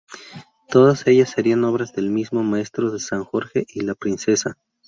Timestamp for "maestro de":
2.41-2.99